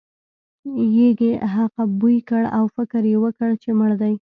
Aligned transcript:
یږې 1.01 1.31
هغه 1.53 1.83
بوی 1.99 2.17
کړ 2.29 2.43
او 2.57 2.63
فکر 2.75 3.01
یې 3.11 3.17
وکړ 3.23 3.49
چې 3.61 3.69
مړ 3.79 3.91
دی. 4.01 4.13